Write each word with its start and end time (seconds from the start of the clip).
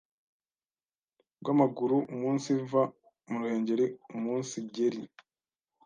rw’amaguru 1.39 1.97
umunsiva 2.13 2.81
mu 3.29 3.35
ruhengeri 3.41 3.85
umunsiger 4.15 4.93
i 5.01 5.03